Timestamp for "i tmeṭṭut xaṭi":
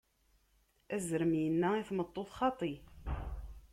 1.75-2.73